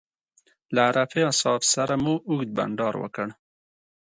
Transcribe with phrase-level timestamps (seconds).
[0.75, 3.27] له رفیع صاحب سره مو اوږد بنډار وکړ.